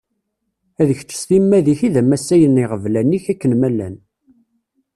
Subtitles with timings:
[0.87, 3.95] D kečč s timmad-ik i d amasay n yiɣeblan-ik akken ma llan.